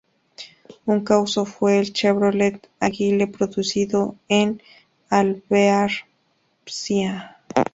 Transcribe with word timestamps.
Un 0.87 1.03
caso 1.03 1.45
fue 1.45 1.73
el 1.77 1.85
del 1.85 1.93
Chevrolet 1.93 2.67
Agile 2.79 3.27
producido 3.27 4.15
en 4.29 4.59
Alvear, 5.11 5.91
Pcia. 6.65 7.37